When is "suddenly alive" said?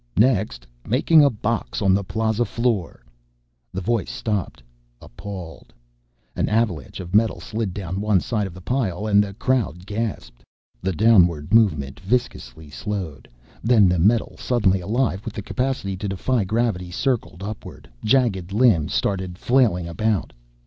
14.39-15.23